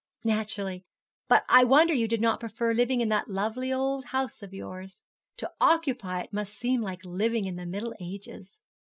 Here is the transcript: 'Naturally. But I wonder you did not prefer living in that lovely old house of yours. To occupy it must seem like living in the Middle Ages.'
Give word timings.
'Naturally. 0.23 0.83
But 1.27 1.45
I 1.47 1.63
wonder 1.63 1.93
you 1.93 2.07
did 2.07 2.21
not 2.21 2.39
prefer 2.39 2.73
living 2.73 3.01
in 3.01 3.09
that 3.09 3.29
lovely 3.29 3.71
old 3.71 4.05
house 4.05 4.41
of 4.41 4.51
yours. 4.51 5.03
To 5.37 5.51
occupy 5.61 6.21
it 6.21 6.33
must 6.33 6.55
seem 6.55 6.81
like 6.81 7.05
living 7.05 7.45
in 7.45 7.55
the 7.55 7.67
Middle 7.67 7.93
Ages.' 7.99 8.63